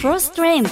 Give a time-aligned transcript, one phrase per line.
[0.00, 0.66] Cross Trend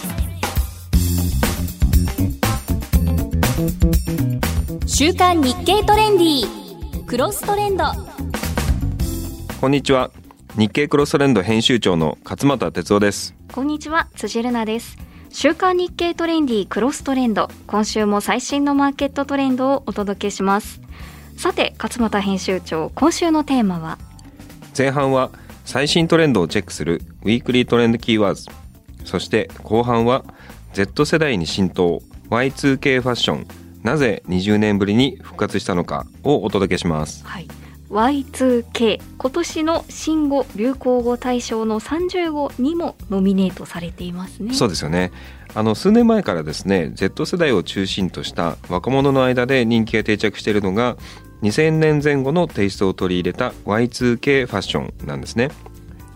[4.87, 7.85] 週刊日経トレンディクロストレンド。
[9.61, 10.11] こんにちは。
[10.57, 13.35] 日経クロストレンド編集長の勝又哲夫です。
[13.53, 14.09] こんにちは。
[14.17, 14.97] 辻るなです。
[15.29, 17.51] 週刊日経トレンディクロストレンド。
[17.67, 20.81] 今週も最新のマーケットトレンドをお届けします。
[21.37, 23.99] さて勝又編集長今週のテーマは？
[24.77, 25.31] 前半は
[25.67, 28.53] 最新トレンドをチェックするウィークリートレンドキーワード
[29.05, 30.25] そして後半は
[30.73, 32.03] Z 世代に浸透。
[32.29, 33.47] Y2K ファッション。
[33.83, 37.49] なぜ20年ぶりに復活したのかをお届けします、はい。
[37.89, 44.55] Y2K 今年の新語・流行語大賞の30号にもノミネートされていますね。
[44.55, 45.13] そうですよね。
[45.55, 50.97] あの数年前からですね Z 世代を中心とした若者の間で人気が定着しているのが
[51.43, 55.51] 2000年前後のテイストを取り入れた Y2K ファッションなんですね。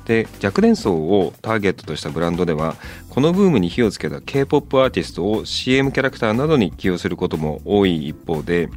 [0.07, 2.75] で若年層をターゲットとしたブランドでは
[3.11, 8.71] このブームに火をつけた K-POP アーティストを CM キャラクターなどに起用することも多い一方で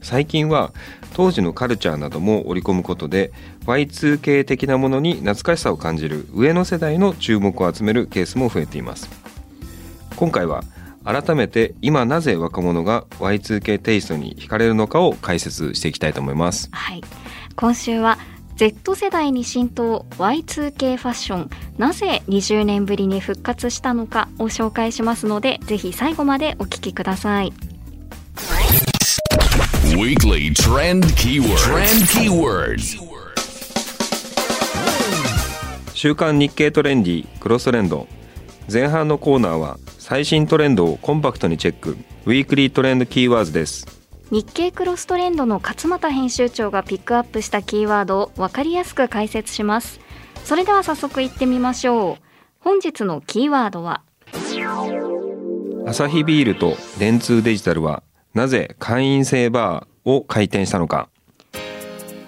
[0.00, 0.72] 最近は
[1.12, 3.32] 当時のカルチャーなども織り込むことで
[3.66, 9.10] Y2K 的なものに懐かしさを感じる上の世代の注目を集めるケースも増えています。
[10.16, 10.64] 今回は
[11.08, 17.00] 改めて今なぜ若者が Y2K テイストに惹かれるのかを解説していきたいと思いますはい
[17.56, 18.18] 今週は
[18.56, 27.54] Z 世代に浸透 Y2K ファッションなぜ20年ぶりに復活したのかを紹介しますのでぜひ最後までお聞きください
[29.96, 31.56] Weekly Trend Keyword.
[31.56, 32.98] Trend Keywords.
[35.94, 38.06] 週刊日経トレンディクロストレンド
[38.70, 41.96] 前半のコーナーは最新トレンドをコンパクトにチェック。
[42.26, 43.86] ウィークリートレンドキーワードです。
[44.30, 50.00] 日経クロストレンドの勝又編集長がピックアップしたキーワードを分かりやすく解説します。
[50.44, 52.24] それでは早速いってみましょう。
[52.60, 54.02] 本日のキーワードは？
[55.86, 58.02] アサヒビールと電通デジタルは
[58.34, 61.08] なぜ会員制バーを開店したのか。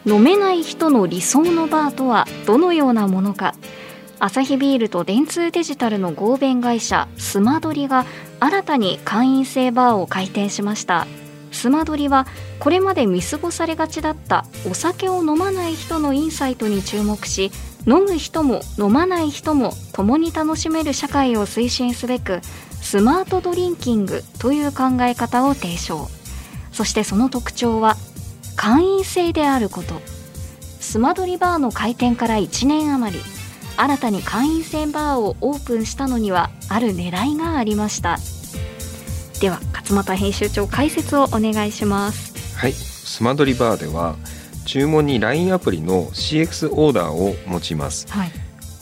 [0.06, 3.55] 飲めない人の理想のバーとはどのようなものか
[4.20, 8.04] アサヒビールと電通デジタルの合弁会社スマドリが
[8.38, 11.06] 新たに会員制バーを開店しました。
[11.53, 12.26] スマドリは
[12.58, 17.50] これまで見過ごされがちだったお酒を飲まない人のインサイトに注目し
[17.86, 26.08] 飲む人も飲まない人も共に楽しめる社会を推進すべくスマートドリンキングという考え方を提唱。
[26.72, 27.97] そしてその特徴は
[28.54, 30.00] 会員制であること。
[30.78, 33.40] スマドリバーの開店から1年余り。
[33.76, 38.19] 新たに会員制バーをオープンしたのにはある狙いがありました。
[39.41, 42.56] では勝又編集長解説をお願いします。
[42.56, 42.72] はい。
[42.72, 44.16] スマドリバーでは
[44.66, 48.06] 注文に LINE アプリの CX オーダーを用います。
[48.10, 48.31] はい。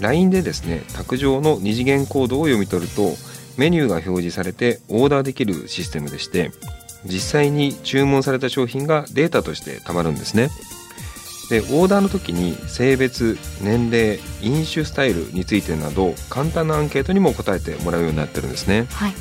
[0.00, 3.14] LINE でですね卓上の二次元コードを読み取ると
[3.56, 6.50] メニューが表示されてオーダーできるシステムでして
[7.04, 10.50] 実際に注文された商品がデータとしてたまるんですね
[11.48, 18.86] でオーダーの時に性別年齢飲酒スタイルについてなど簡単なアンケートにも答えてもらうようになってるんですね。
[18.90, 19.14] はい。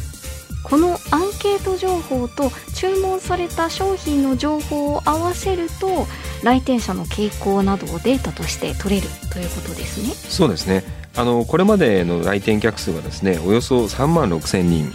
[0.64, 6.06] このアンケート情報と注文された商品の情報を合わせると
[6.44, 10.14] 来店者の傾向などをデータとして取れるということですね。
[10.14, 10.84] そうですね。
[11.16, 14.92] あのこれまでの来店客数はですねおよそ3万6千人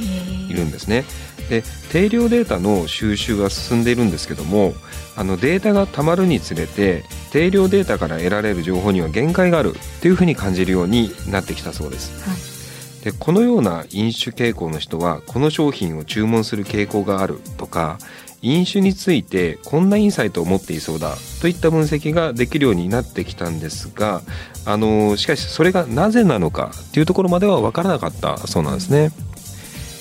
[0.49, 1.05] いるんですね
[1.49, 4.75] で定量データの収集が進んでいるんですけども
[5.17, 12.53] あのデータがたまるにつれて定量データから得られる情報には限界があるっていうふうに感じるようになってきたそうですはい
[13.03, 17.99] でこのような飲酒傾向の人はこの商品を注文する傾向があるとか
[18.43, 24.23] 飲酒についてこんなインサイトを持っていそうだといった分析ができるようになってきたんですが
[24.65, 29.11] あのしかしそれがなぜなのかっていうところまでは分からなかったそうなんですね。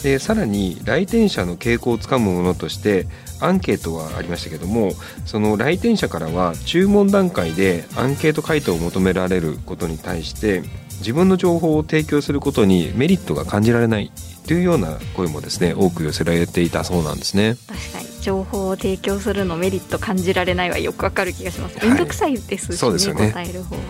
[0.03, 3.07] でさらに来店者の傾向をつかむものとして
[3.39, 4.91] アンケートはありましたけども
[5.25, 10.63] その来店者からは注文段階でアンケート回答を求められることに対して
[10.99, 14.11] 自分の情報を提供することにメリットが感じられない
[14.47, 17.55] というような声もですね多く寄せられていたそうなんですね。
[17.67, 18.11] 確かに。
[18.21, 21.79] 情報を提供するのメリット感じられないはよくわかる気がします。
[21.79, 21.89] はい。
[21.89, 23.31] めんどくさいですしね,、そうですよね。
[23.31, 23.81] 答える方は。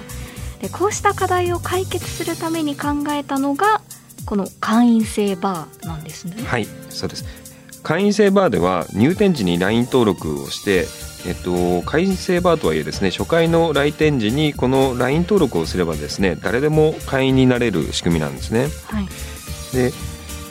[0.61, 3.81] でこうした課題を解決するために考えたのが
[4.25, 6.43] この会員制バーなんですね。
[6.43, 7.25] はいそうです。
[7.83, 10.85] 会員制バーでは入店時に LINE 登録をして
[11.25, 18.67] えっと、会員制バーとはいえですね初回の来店時にこの LINE 登録をすればですね誰でも会員になれる仕組みなんですね。
[18.85, 19.07] はい。
[19.73, 19.91] で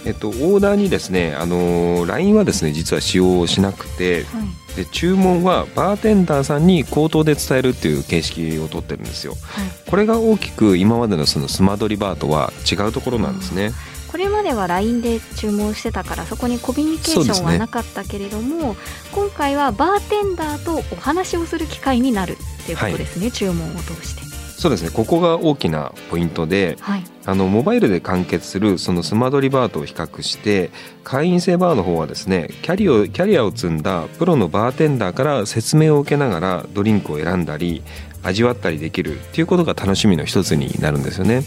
[0.05, 4.61] えっと、オーダーにですね、あの LINE はですね実は使用しなくてはい。
[4.77, 9.33] で注文はバーテンダーさんに口頭で伝えるっていう形式をとってるんですよ。
[9.33, 9.91] はい。
[9.91, 13.73] これが大きく今までのそのスマドリバーとは違うところなんですね。
[14.11, 18.77] これまでは LINE で注文してたからそこにコミュニケーションはなかったけれども、
[19.13, 24.30] 今回はバーテンダーとお話をする機会になるっていうことですね、注文を通して。
[24.61, 30.71] そうですねここが大きなポイントではい、あのモバイルで完結するそのスマドリバーと比較して
[31.03, 37.83] 会員制バーの方はですねキャリをキャリアを積んだプロのバーテンダーから説明を受けながらドリンクを選んだり
[38.23, 41.43] 味わったりできるっていうことが楽しみの一つになるんですよね。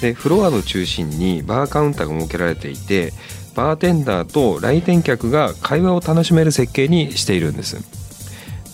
[0.00, 3.12] でフロアの中心にバーカウンターが設けられていて
[3.56, 7.99] バーテンダーと来店客が会話を楽しめる設計にしているんです。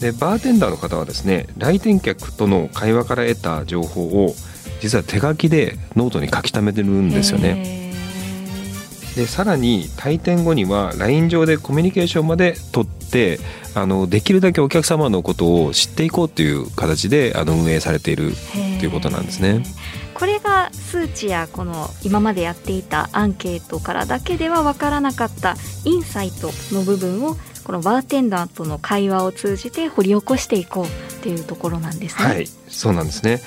[0.01, 4.35] でバーテンダーの方はですね来店客との会話から得た情報を
[4.81, 7.55] 実は手書きでノートに書き溜めてるんですよね。
[7.55, 7.87] ね。
[9.17, 13.41] でさらに退店後には LINE 上でコミュニケーションまで取って
[13.75, 18.37] あのできるだけお客様のことを知っていこうという形であの運営されていると
[18.81, 19.65] ということなんですね。
[20.13, 27.37] これが数値やこの今までやっていたアンケートからだけでは分からなかったインサイトの部分を
[27.67, 30.89] このバーテンダーとの会話を通じて掘り起こしていこうっ
[31.21, 32.25] ていうところなんですね。
[32.25, 33.41] はいそうなんですね。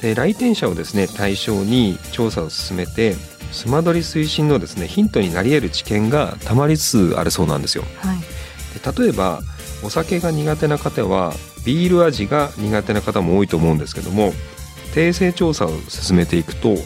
[0.00, 3.14] で来店者をですね対象に調査を進めて
[3.52, 7.84] スマドリ推進のですねヒントになり得る知見がたまりつつあるそうなんですよ。
[7.98, 8.18] はい。
[8.80, 9.40] で例えば
[9.84, 11.34] お酒が苦手な方は
[11.66, 14.32] ビール味が苦手な方も多いと思うんですけども
[14.94, 16.76] 訂正調査を進めていくと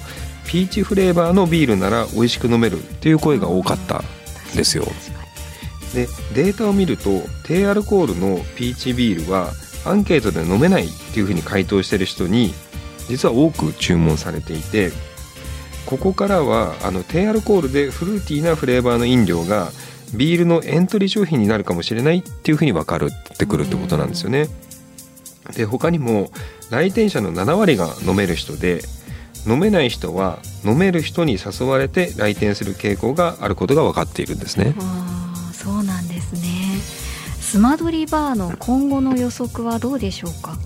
[0.49, 4.03] ピーチフレーバーのビールなら美味しく飲めるっていう声が多かった
[4.57, 4.85] ですよ
[5.95, 9.51] でデータを見ると低アルコールのピーチビールは
[9.85, 12.55] アンケートで飲めないっていうふうに回答してる人に
[13.09, 14.91] 実は多く注文されていて
[15.87, 19.71] ここからはあの低アルコールでフルーティーなフレーバーの飲料が
[20.15, 24.49] ビールのエントリー商品になるかもしれないっていうふうに分かるってくるってことなんですよね。
[25.55, 26.31] で他にも
[26.71, 28.83] 来店者の7割が飲める人で
[29.47, 34.75] 飲めない人は飲める人に誘われて来店する傾向があることが分かっているんですね。
[37.53, 40.57] スマドリバーの今後の予測はどうでしょうか？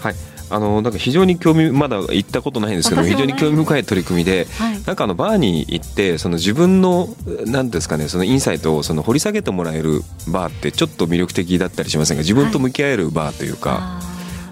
[0.00, 0.14] はい、
[0.48, 4.82] あのなんか非常に興味まだ行ったことないんですけど非常に興味深い取り組みではい。
[4.82, 7.08] なんかあのバーに行ってその自分の
[7.44, 14.09] 何ですかねそのインサイトをその掘り下げてもらえるバーってちょっと魅力的だったりしませんが自分と向き合えるバーというか、あ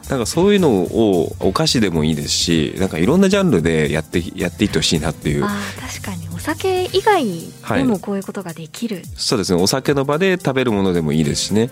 [0.09, 5.43] なんかそういうのをお菓子でもいいですしなんかいろんなジャンルでやってやっていってほしいなっていう。
[5.43, 6.29] ーあー確かに。
[6.35, 9.61] お酒以外でもこういうことができる、そうですね。
[9.61, 11.69] お酒の場で食べるものでもいいですしね。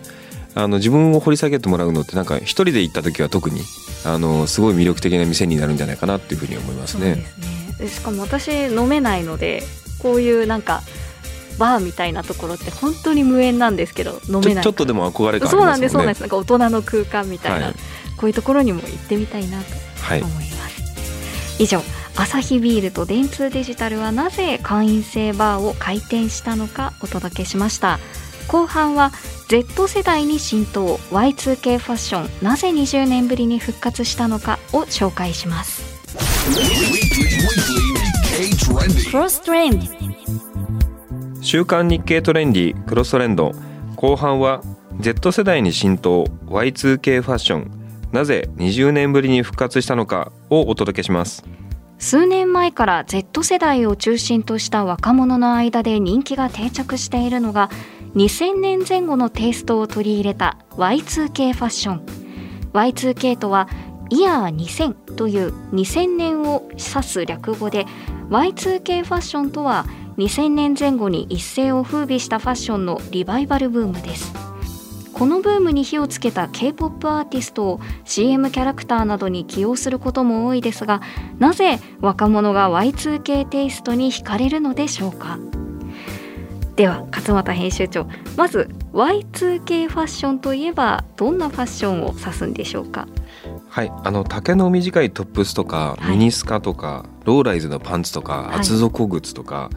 [0.55, 3.61] あの自分を掘り下げてもらうのってなんか一人で行った時は特に
[4.05, 7.27] あのすごい魅力的な店になるんじゃないかなっていうふうに思いますね。
[7.79, 7.87] すね。
[7.87, 9.63] でしかも私飲めないので
[9.99, 10.83] こういうなんか
[11.59, 15.71] バーみたいなところって本当に無縁なんですけど飲めないちょちょっとでも憧れ感ありそうますもんね。
[15.73, 16.21] なんですそうなんです。
[16.21, 17.75] なんか大人の空間みたいな、はい。
[18.17, 19.65] こういうところにも行ってみたいなと
[20.03, 20.83] はい思います、
[21.59, 21.83] 以上
[22.17, 27.99] アサヒビールと電通デジタルはなぜ会員制バーを開店したのかお届けしました。
[28.49, 29.13] 後半は
[29.49, 30.99] Z 世代に浸透。
[31.11, 32.31] Y2K ファッション。
[32.43, 35.83] なぜ20年ぶりに復活したのかを紹介します.
[39.11, 39.87] クロストレンド
[41.47, 43.53] 週刊日経トレンディクロストレンド。
[43.95, 44.63] 後半は
[44.99, 46.25] Z 世代に浸透。
[46.47, 47.71] Y2K ファッション。
[48.11, 51.45] なぜ20年ぶりに復活したのかをお届けします。
[52.01, 57.71] 数年前から Z 世代を中心とした若者の間で人気が定着しているのが
[58.17, 62.07] 2000年前後のテイストを取り入れた Y2K ファッション。
[62.73, 63.69] Y2K とは
[64.11, 67.87] イヤー2000という2000年を指す略語で
[68.31, 69.87] Y2K ファッションとは
[70.19, 74.33] 2000年前後に一世を風靡したファッションのリバイバルブームです。
[75.13, 81.01] このブームに火をつけた K-POP アーティストを CM キャラクターなどに起用することも多いですが
[81.39, 85.39] なぜ若者が Y2K テイストに惹かれるのでしょうか？
[86.77, 88.07] では勝俣編集長
[88.37, 93.09] まず Y2K ファッションといえばどんなファッションを指すんでしょうか？
[93.77, 96.11] はいあの丈の短いトップスとかはい。
[96.13, 98.61] ミニスカとか、ローライズのパンツとかはい。
[98.61, 99.69] 厚底靴とか、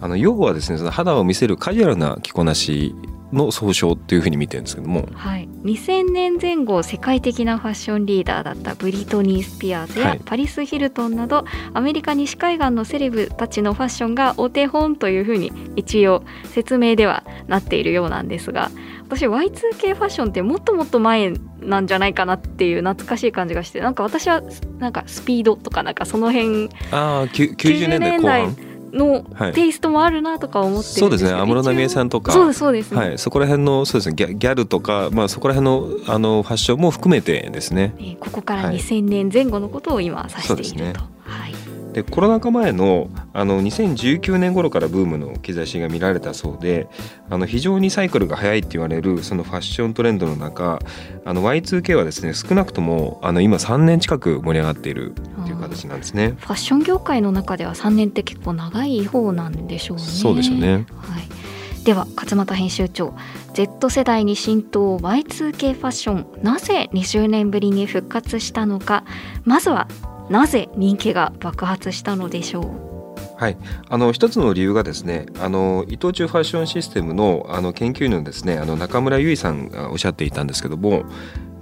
[0.00, 2.94] あの要はですねその肌を見せるカジュアルな着こなし
[3.32, 5.08] の総称っていうふうに見てるんですけども。
[5.12, 10.20] はい、2000年前後世界的なファッションリーダーだったブリトニー・スピアーズやはい。
[10.24, 18.70] パリス・ヒルトンなど、アメリカ西海岸のセレブたちのファッションがお手本というふうに一応説明ではなっているようなんですが
[19.08, 24.42] 私 Y2K ファッションってもっともっと前なんじゃないかなっていう懐かしい感じがしてなんか私は
[24.78, 28.48] なんかスピードとかなんかその辺ああ90年代
[28.92, 29.52] のはい。
[29.52, 31.30] テイストもあるなとか思ってそうですね。
[31.30, 32.32] 安室奈美恵さんとか。
[32.32, 34.14] そうですそうです、はい、そこら辺のそうですね。
[34.14, 37.94] ギャギャルとか、まあ、そこら辺のあのファッションも含めてですね。
[37.98, 38.78] えーここからはい。
[38.78, 41.54] 2000年前後のことを今指していると、はい、
[41.92, 46.88] でコロナ禍前のあの2019年頃からブームの兆しが見られたそうで
[47.30, 50.80] あの非常にサイクルが早いって言われるそのファッショントレンドの中
[51.24, 56.34] あの Y2K はですね少なくともあの今3年近く盛り上がっているっていう形なんですね。
[56.38, 60.02] ファッション業界の中では3年って結構長い方なんでしょうね。
[60.02, 63.14] そうでしょうねはい、では勝俣編集長
[63.54, 69.04] Z 世代に浸透 Y2K ファッションなぜ20年ぶりに復活したのか
[69.44, 69.88] まずは
[70.30, 72.88] なぜ人気が爆発したのでしょう？
[73.36, 73.56] はい、
[73.88, 81.04] あの一つの理由がですねあの伊藤忠ファッションシステムのあの研究員のですねあの中村由衣さんがおっしゃっていたんですけども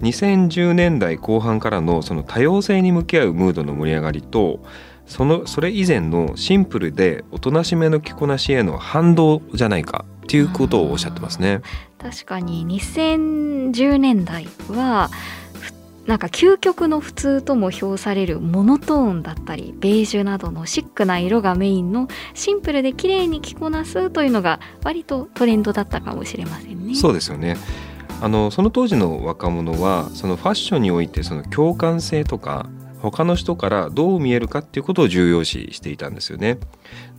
[0.00, 4.60] 2010年代後半からのその多様性に向き合うムードの盛り上がりと
[5.06, 11.60] そのそれ以前のシンプルでおとなしめの着こなしへの反動じゃないかっていうことをおっしゃってますね。
[11.98, 15.08] 確かに2010年代は
[15.45, 15.45] ふ
[16.06, 26.94] なんか究極の普通とも評されるモノトーンだったりベージュなどのシックな色がメインのシンプルで綺麗に着こなすというのが割とトレンドだったかもしれませんね。
[26.94, 27.56] そうですよね
[28.22, 32.68] あのその当時の若者はそのファッションにおいてその共感性とか
[33.00, 36.58] 他の人からどう見えるかっていうことを重要視していたんですよね。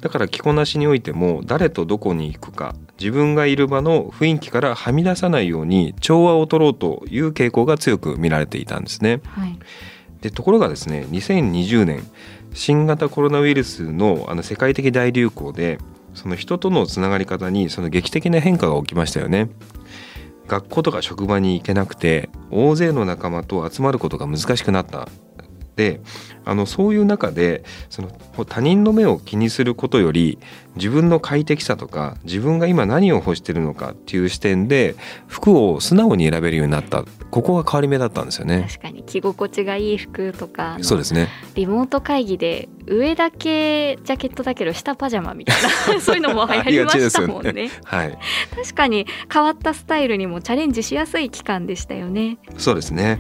[0.02, 9.22] だから着こなしにおいても誰とどこに行くか自分がいる場の雰囲気からはみ出さないように調和を取ろうという傾向が強く見られていたんですね。
[9.26, 9.58] はい、
[10.22, 12.04] でところがですね2020年
[12.54, 15.80] 新型コロナウイルスのあの世界的大流行で
[16.14, 19.50] その人とのつながり方にその劇的な変化が起きましたよね。
[20.48, 25.10] 学校とか職場に行けなくて大勢の仲間と集まることが難しくなった
[25.78, 26.02] で
[26.44, 28.10] あのそういう中でその
[28.46, 30.40] 他人の目を気にすることより
[30.76, 34.96] 自分の快適さとか自分が今何を欲してるのかっていう視点で
[35.28, 38.66] 服を素直に選べるようになったここが変わり目だったんですよね。
[38.68, 45.62] 確かに着心地がいい服とかそうですねリモート会議で上だけジャケットだけど下パジャマみたい
[45.96, 47.70] な そういうのも流行りましたもんありがちね。
[47.84, 48.18] はい
[48.56, 52.40] 確かに変わったスタイルにもチャレンジしやすい期間でしたよね。
[52.58, 53.20] そうですね。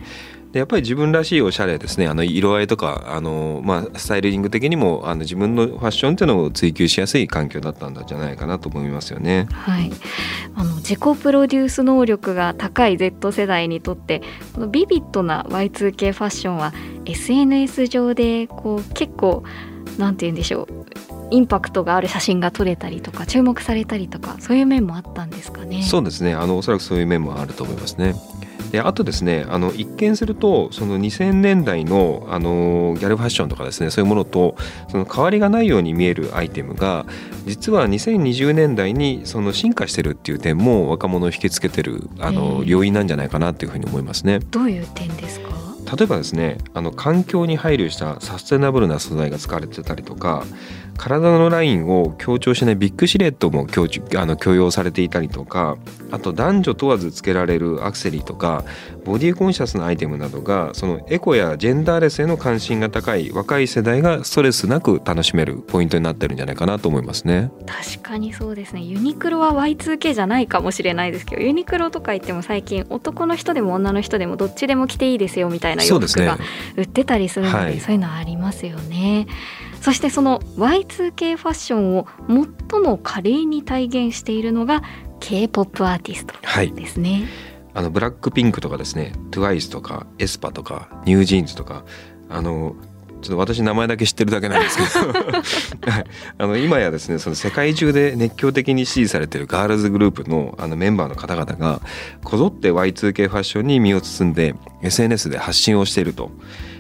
[0.58, 9.48] でやっぱり自分らしいおしゃれですねあの色合いとかあの、まあ、スタイリング的にもあの自分のファッションっていうのを追求しやすい環境だったんじゃないかなと思いますよね。
[9.52, 9.92] はい、
[10.56, 14.24] あの自己プロデュース能力が高い Z 世代にとって
[14.54, 16.74] このビビッドな Y2K ファッションは
[17.06, 19.44] SNS 上でこう結構
[20.00, 20.86] なんて言うんでしょう
[21.30, 25.84] インパクトがある写真が撮れたりとか注目されたりとかそういう面もあったんですかね。
[25.84, 28.16] そうですねあのおそらくそういう面もあると思いますね。
[28.72, 34.56] であとですねあの一見するとその2000年代のあのギャルファッションとかですねそういうものと
[34.90, 37.06] その変わりがないように見えるアイテムが
[37.46, 44.40] 実は2020年代にその進化してるっていう点も若者を引きつけてるあへのえ要因なんじゃないかなっていうふうに思いますね。
[44.52, 45.48] どういう点ですか？
[45.96, 50.44] 例えばですねあの環境に配慮したサステナブルな素材が使われてたりとか
[50.98, 55.78] 体のラインを強調しないビッグシルエットも強調あの許容されていたりとか
[56.12, 58.64] あと男女問わずつけられるアクセリーとか
[59.06, 67.52] ボディコンシャスなアイテムなどがそのエコやジェンダーレスへの関心が高い若い世代がストレスなく楽しめるポイントになってるんじゃないかなと思いますね。
[67.66, 76.38] 確かにそうですねユニクロは Y2K じゃないかもしれないですけどユニクロとか言っても最近男の人でも女の人でもどっちでも着ていいですよみたいな洋服が
[76.76, 79.28] 売ってたりするのではいそういうのありますよね。
[79.82, 84.84] そしてその Y2K ファッションを最も華麗に体現しているのが
[85.20, 87.28] K-POP アーティストはいですね。
[87.74, 91.84] あのブラックピンクとかですね TWICE とかエスパとかニュージーンズとか
[92.28, 92.76] あの
[93.22, 95.14] ちょっと私名前だけ知ってるだけなんですけど
[95.92, 96.06] はい
[96.40, 101.82] あの今やですねその世界中で熱狂的に支持されているガールズグループのあのメンバーの方々が
[102.24, 106.32] こぞって Y2K ファッションに身を包んで SNS で発信をしていると。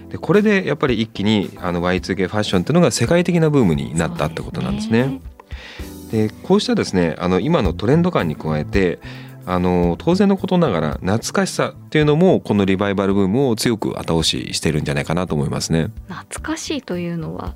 [0.09, 5.19] でこれでやっぱり一気にあの Y2K ファッションっていうのが世界的なブームになったってことなんですね。
[6.11, 8.99] でこうしたですねあの今のトレンド感に加えて
[9.45, 15.89] あの当然のことながら懐かしさっていうのもこのリバイバルブームを強く後押ししてるんじゃないかなと思いますね。
[16.07, 17.53] 懐かしいというのは？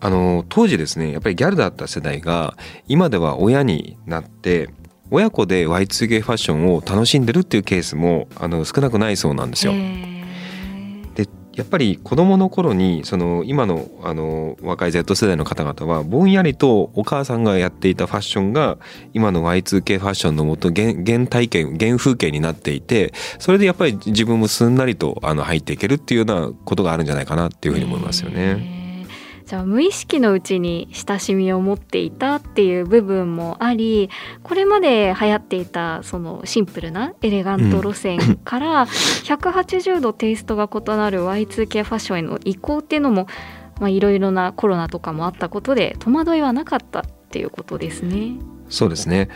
[0.00, 2.56] あの当時ですねやっぱりギャルだった世代が
[2.88, 4.68] 今では親になって
[5.10, 9.72] 親子で Y2K ファッションを楽しんでるっていうケースもあの少なくないそうなんですよ。
[9.72, 10.13] へーで
[11.54, 18.78] やっぱり子どもの頃にその今のあの若い Z 世代の方々はぼんやりとお母さんがやっていたファッションが
[19.12, 20.94] 今の Y2K ファッションのもと原
[21.26, 28.83] 体験原風景になっていてそれでやっぱり自分もすんなりとあの入っていけるっていうようなことがあるんじゃないかなっていうふうに思いますよね。
[29.46, 34.08] じゃあ無意識のうちに親しみを持っていたっていう部分もあり
[34.42, 43.26] これまで流行っていたそのシンプルなエレガント路線から180度テイストが異なる Y2K ファッションへの移行っていうのも
[43.80, 48.38] まあいろいろなコロナとかもあったことで戸惑いはなかったっていうことですね。
[48.70, 49.28] そうですね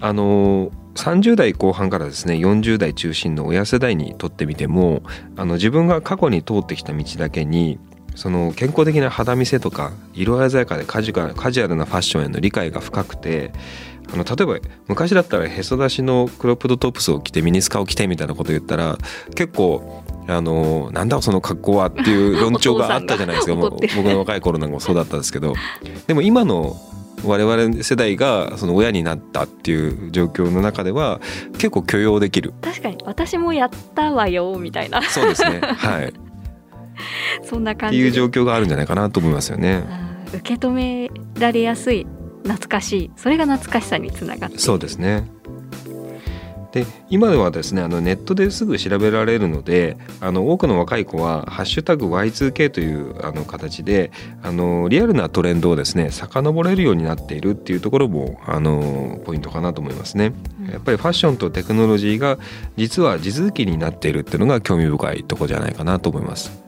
[0.00, 5.02] あの30代後半からですね40代中心の親世代にとってみても
[5.36, 7.78] あの自分が過去に通ってきた道だけに
[8.18, 13.52] その健康的な肌見せとか色鮮やかでカジュカジュアルなファッションへの理解が深くて
[14.12, 18.98] あの例えば昔だったらへそ出しのクロップドトップスを着てミニスカを着てみたいなこと言ったら
[19.36, 23.54] 結構あのなんだその格好はっていう論調があったじゃないですか。
[23.54, 25.54] 僕の若い頃なんかもそうだったんですけど。
[26.08, 26.76] でも今の
[27.24, 31.20] 我々世代がその親になったっていう状況の中では
[31.52, 32.52] 結構許容できる。
[32.62, 35.02] 確かに私もやったわよみたいな。
[35.02, 35.60] そうですね。
[35.60, 36.12] はい。
[36.27, 36.27] っ
[37.44, 39.84] そんな感じでていう状況があるんじゃないかなと思いますよね。
[40.34, 42.06] 受け止められやすい
[42.44, 45.26] 懐かしいそれが懐かしさにつながってそうですね
[46.72, 54.12] で今ではですねあのネットですぐ調べられるのであの多くの若い子は「ハッシュタグ #Y2K」というあの形で
[54.42, 60.32] あのリアルなトレンドをですね遡れるようになっているっていうところもあのポイントかなと思いますね。
[60.60, 62.36] うんやっぱりファッションとテクノロジーが
[62.76, 66.67] 実は地続きになっているっていうのが興味深いところじゃないかなと思います。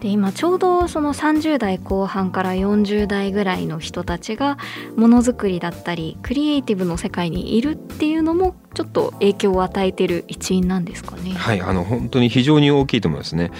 [0.00, 4.56] で今ちょうどその30代後半から40代ぐらいの人たちが
[4.96, 11.32] ものづくりだったりクリエイティブの世界にいるっていうのもちょっと影響を与えてる一因なんですかね。
[11.32, 13.50] はい、あの本当に非常に大きいと思いますね。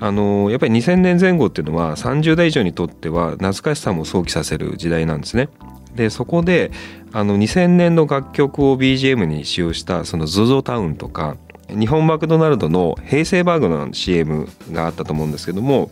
[0.00, 5.48] あのやっぱり2000年前後っていうのは30代以上にとっては懐かしさも想起させる時代なんですね。
[5.96, 6.70] でそこで
[7.12, 11.36] あの2000年の楽曲を BGM に使用したその ZOZO タウンとか
[11.68, 15.90] 日本マクドナルドの平成バーグの CM があったと思うんですけども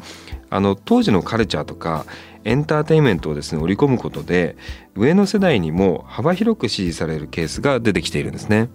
[0.49, 2.06] あの当時のカルチャーとか
[2.45, 4.56] エンターテインメントをですね織り込むことで
[4.95, 8.68] 上の世代にも幅広く支持されるケースが出てきているんですね。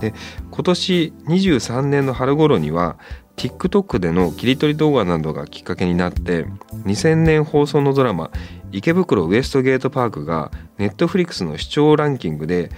[0.00, 0.14] で
[0.50, 2.96] 今年23年の春頃には
[3.36, 6.46] TikTok での切り取り動画などがきっかけになって
[6.84, 8.30] 2000年放送のドラマ
[8.72, 12.70] 「池袋ウエストゲートパーク」が Netflix の視聴ランキングで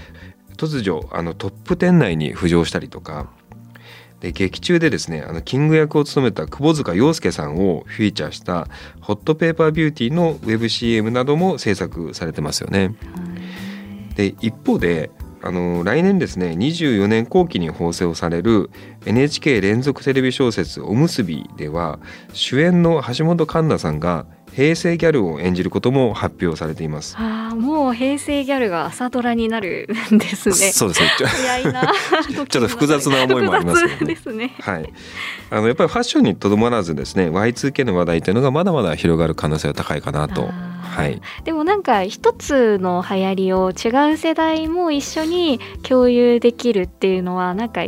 [0.62, 3.28] 突如あのトップ10内に浮上したりとか
[4.20, 8.68] で劇中でですねあのキング役を務めた窪塚洋介さんをフィーチャーした
[9.02, 12.94] 「ホットペーパービューティー」のウェブ CM なども制作されてますよね。
[14.14, 15.10] で一方で
[15.42, 18.70] あの来年ですね24年後期に放送される
[19.04, 21.98] NHK 連続テレビ小説「おむすび」では
[22.32, 27.16] 主演の橋本環奈さんが平成ギャルを演じることも発表されています。
[27.18, 30.54] ああもう平成ギャルが朝ドラになるんですね。
[30.54, 34.54] そうですね ちょっと複雑な思いもありますけどね ですね。
[34.60, 34.92] はい、
[35.50, 40.50] あのやっぱりファッションにとどまらずですね Y2K の話題というのがまだまだ広がる可能性は高いかなと。
[40.92, 47.80] はい、でもなんか一つの流行りを違う世代も一緒に共有できるっていうのはなんか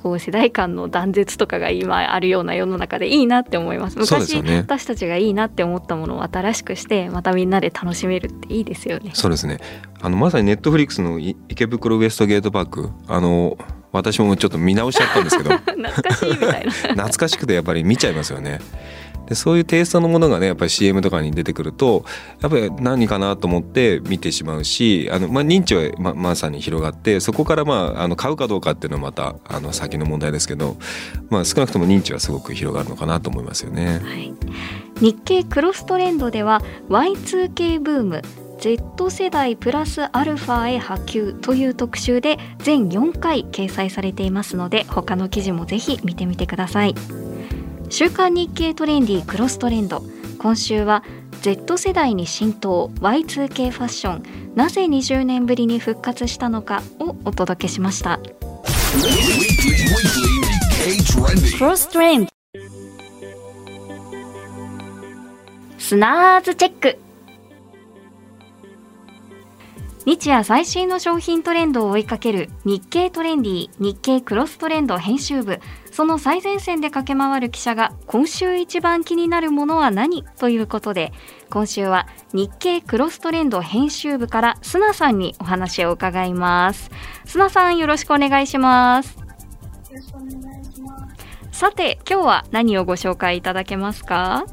[0.00, 9.10] こう世代間の断絶とかが今あるような世の中でいいなって思います昔ね私たちがいいなって思ったものを新しくしてまたみんなで楽しめるっていいですよね。
[9.12, 9.58] そうですね
[10.00, 13.58] あのまさにネットフリックスのい池袋ウエストゲートパークあの
[13.92, 16.72] 私もちょっと見直しちゃったんですけど 懐かしいみたいな。
[16.96, 18.60] 懐かしくてやっぱり見ちゃいますよね。
[19.30, 22.04] でそういうテイストのものがねやっぱり CM とかに出てくると
[22.40, 30.76] やっぱり何かなと思って見てしまうしあの、まあ、認知はままさに広がってそこから、まあ、あの買うかどうかっていうのはまたあの先の問題ですけど、
[31.30, 34.00] まあ、少なくとも認知はすごく広がるのかなと思いますよね。
[34.02, 34.34] はい、
[35.00, 38.22] 日経クロストレンドでは Y2K ブーム
[38.58, 46.94] Z 世代プラスアルファへ波及という特集で全4回掲載されていますので他の記事もぜひ見てみてください
[47.90, 50.04] 週刊日経トレンディクロストレンド。
[50.38, 51.02] 今週は
[51.42, 54.54] Z 世代に浸透 Y2K ファッション。
[54.54, 58.20] なぜ20年ぶりに復活したのかをお届けしました。
[61.58, 62.30] クロストレンド。
[65.76, 66.96] スナーズチェック。
[70.06, 75.60] 日夜最新の商品トレンドを追いかける日経トレンディ日経クロストレンド編集部。
[75.92, 80.24] その最前線で駆け回る記者が今週一番気になるものは何？
[80.38, 81.12] ということで
[81.50, 86.90] 今週は日経クロストレンド編集部から砂さんにお話を伺います。
[87.26, 89.18] 砂さんよろしくお願いします。
[91.52, 94.46] さて今日は何をご紹介いただけますか？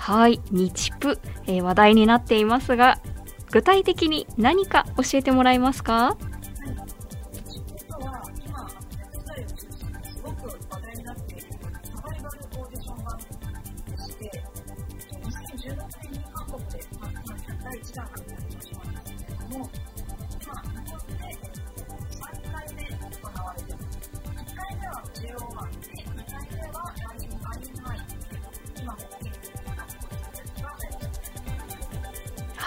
[0.00, 3.00] はい日プ、えー、話題になっていますが
[3.50, 6.16] 具体的に何か教えてもらえますか？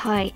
[0.03, 0.32] はい。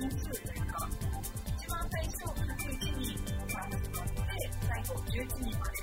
[0.00, 0.88] 人人数というか、
[1.58, 3.18] 一番最初101人
[3.52, 5.76] から始まって、最後11人まで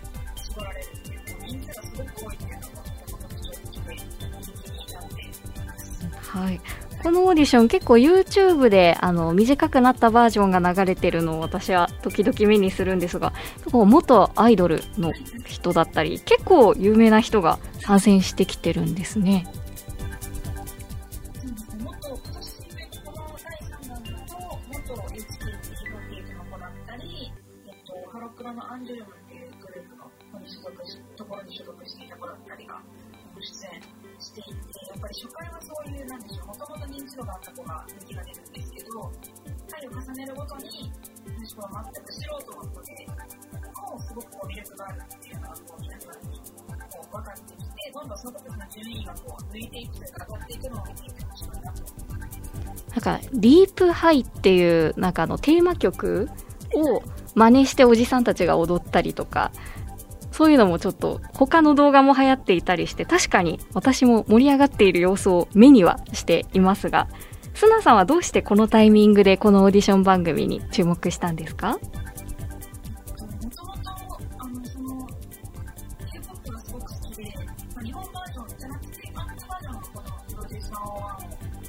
[0.43, 3.97] 絞られるっていう、人数がすごく多いっていうのが、とても特徴的で、
[4.41, 6.29] 人気になっています。
[6.29, 6.61] はい。
[7.03, 13.33] このオーディション結構 YouTube であの短くなったバージョンが流れてるのを私は時々目にするんですが
[13.71, 15.13] 元アイドルの
[15.45, 19.45] 人だったり結構有名な人が参戦してきてるんですね。
[28.77, 32.81] ンジュルムっていうグループの子に所属し、ところに所属していた子だったりが
[33.41, 33.81] 出演
[34.21, 39.11] していて、やっぱり初回はそういう、なんでしょう、もともと認知度があった子が人気が出るんですけど、
[39.67, 40.91] 回を重ねるごとに、
[41.37, 42.93] もしくは全く素人の子で、
[43.77, 51.97] もうすごくこう魅力があるっていうのが、こう、皆さんにこう分かってきて、どんどんその子たちの順位がこう、抜いていくというか、上がっていくのを見ていてほしいなと
[52.97, 56.27] なんかリープハイっていうなんかあのテーマ曲
[56.73, 57.03] を
[57.37, 59.51] 真似しておじさんたちが踊ったりとか
[60.31, 67.07] そういうのもちょっと他の動画も流行っていたりして確かに私も盛り上がっている様子を目にはしていますが
[67.53, 71.79] スナさんはどうしてこのタイミングでこのオーディション番組に注目したんですか、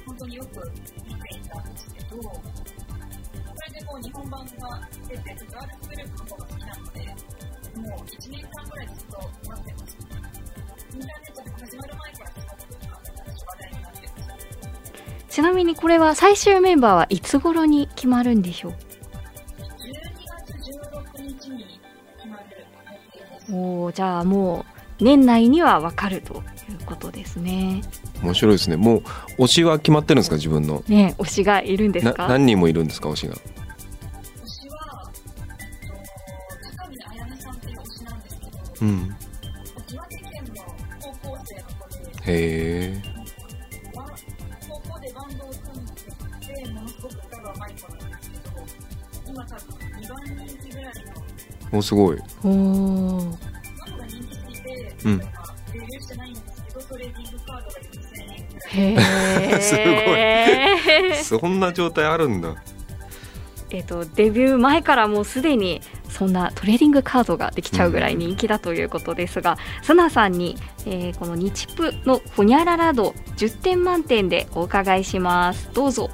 [0.05, 0.71] 本当によく
[1.07, 2.48] 見ていたんですけど、
[3.91, 6.99] それでこう、日本版が出て、ガールズグループの方が好きなので、
[7.79, 9.17] もう1年間ぐらいずっと
[9.49, 10.01] 待ってました。
[10.93, 15.29] インターネットでも始まる前からすごく、あの、私話題になってました。
[15.29, 18.77] ちなみにこれは最終メンバーはいつ頃に決まるんでしょう？12
[20.27, 20.53] 月
[21.17, 21.79] 16日に
[22.17, 23.53] 決まる予定です。
[23.53, 24.65] おーじゃあも
[24.99, 26.41] う年内にはわかるという
[26.85, 27.81] ことですね
[28.21, 30.83] 面白いですねもう推しは決まってるんですか自分の？
[30.89, 33.35] ね推しがいるんですなか何人もいるんですか推しが？
[38.81, 39.15] うん。
[42.25, 43.01] へえ
[43.95, 44.05] バ
[44.67, 45.91] 高校でバンドを組んで
[46.63, 47.75] て、ものすごく歌が上手い。
[47.77, 48.49] 子なんですけど、
[49.27, 49.65] 今多分
[49.99, 50.93] 2番人気ぐらい
[51.71, 52.19] の、おすごいおー。
[52.19, 52.55] バ
[53.25, 53.37] ン
[53.87, 58.73] ドが人気すぎて、うんなんかデビューしてないんですけど、トレーディングカードが4000円ぐらい。
[58.73, 59.61] へー。
[61.21, 61.39] すごい。
[61.41, 62.55] そんな状態あるんだ。
[63.71, 65.81] えっとデビュー前からもうすでに
[66.19, 76.09] そんなトレーディングカードができちゃうぐらい人気だということですが、スナさんに、えーこの日プのホニャララ度10点満点でお伺いしますどうぞ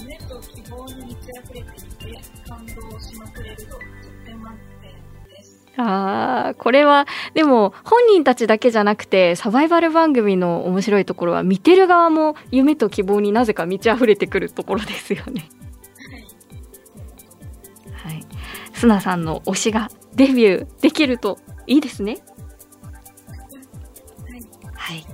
[0.00, 5.64] 夢と希望に満ち溢れていて、感動しまくれると10点満点です。
[5.78, 15.48] あーこれはでも本人たちだけじゃなくてサバイバル番組の面白いところは見てる側も夢と希望になぜか満ち溢れてくるところですよね。
[18.06, 18.24] はい、
[18.72, 22.18] スナさんの推しがデビューできるといいですね。
[24.74, 25.04] はい。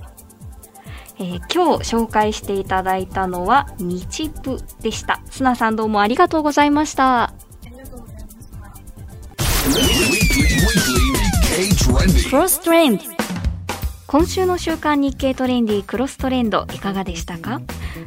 [1.19, 5.21] えー今日紹介していただいたのは日プでした。
[5.31, 7.33] スナさんどうもありがとうございました。
[14.07, 17.61] 今週の週刊日経トレンディクロストレンドいかがでしたか？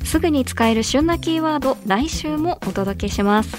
[0.04, 3.56] すぐに使える旬なキーワード来週もお届けします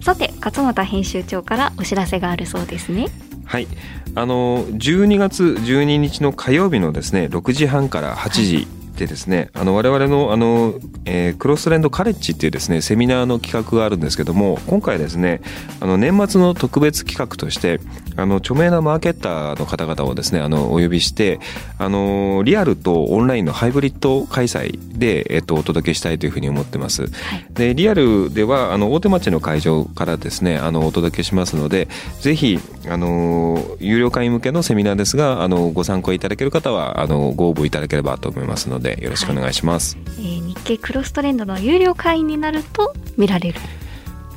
[0.00, 3.08] さて勝俣編集長からお知らせがあるそうですね。
[3.44, 3.68] はい。
[4.14, 10.74] あの12月12日の火曜日のですね6時半から8時してですねあの我々のあの、
[11.06, 15.40] えークロストレンドカレッジっていうですねセミナーの企画があるんですけども今回ですね
[15.80, 17.80] あの年末の特別企画として
[18.16, 21.40] あの著名なマーケッターの方々をですねあのお呼びして
[21.78, 27.10] あのリアルとオンラインのハイブリッド開催で、えっと、お届けしたいというふうに思ってます。
[27.52, 31.88] でリアルではあの大手町の会場からですねあのお届けしますので
[32.20, 32.58] ぜひ
[32.88, 39.96] あの有料会員向けのセミナーですがあのご参考いただける方はあのご応募いただければと思いますのでよろしくお願いします。
[40.18, 43.60] えー日経クロストレンドの有料会員になると見られる。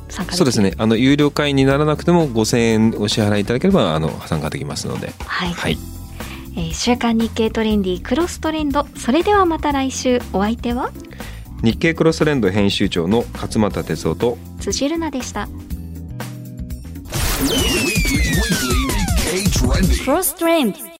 [0.08, 0.74] そうですね。
[0.78, 5.12] あの有料会員にならなくても5000円お支払いいただければあの参加できますので。
[5.26, 5.78] はい、はい。
[6.56, 8.86] えー週刊日経トレンディクロストレンド。
[8.96, 10.20] それではまた来週。
[10.32, 10.90] お相手は？
[11.62, 15.48] 日経クロストレンド編集長の勝俣哲夫と辻るなでした。
[17.44, 17.94] Weekly,
[18.40, 18.84] weekly
[19.34, 20.04] Nikkei trending.
[20.04, 20.74] Cross Trend